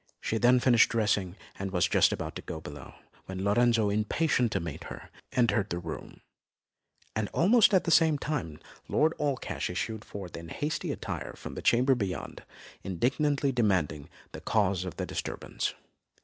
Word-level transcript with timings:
She 0.19 0.39
then 0.39 0.59
finished 0.59 0.89
dressing, 0.89 1.35
and 1.59 1.69
was 1.69 1.87
just 1.87 2.11
about 2.11 2.35
to 2.37 2.41
go 2.41 2.59
below, 2.59 2.95
when 3.27 3.43
Lorenzo, 3.43 3.91
impatient 3.91 4.51
to 4.53 4.59
greet 4.59 4.85
her, 4.85 5.11
entered 5.33 5.69
the 5.69 5.77
room; 5.77 6.21
and 7.15 7.29
almost 7.35 7.71
at 7.71 7.83
the 7.83 7.91
same 7.91 8.17
time 8.17 8.59
Lord 8.87 9.13
Allcash 9.19 9.69
issued 9.69 10.03
forth 10.03 10.35
in 10.35 10.49
hasty 10.49 10.91
attire 10.91 11.33
from 11.35 11.53
the 11.53 11.61
chamber 11.61 11.93
beyond, 11.93 12.41
indignantly 12.83 13.51
demanding 13.51 14.09
the 14.31 14.41
cause 14.41 14.85
of 14.85 14.97
the 14.97 15.05
disturbance. 15.05 15.75